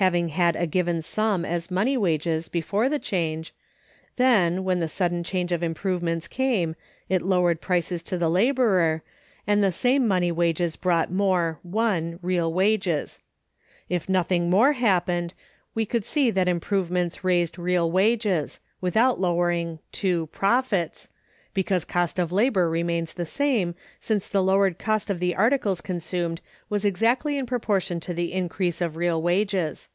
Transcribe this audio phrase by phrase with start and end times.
[0.00, 3.52] Having had a given sum as money wages before the change,
[4.16, 6.74] then, when the sudden change of improvements came,
[7.10, 9.02] it lowered prices to the laborer,
[9.46, 13.20] and the same money wages bought more (1) real wages.
[13.90, 15.34] If nothing more happened,
[15.74, 21.10] we could see that improvements raised real wages—without lowering (2) profits
[21.52, 26.40] (because cost of labor remains the same, since the lowered cost of the articles consumed
[26.68, 29.88] was exactly in proportion to the increase of real wages).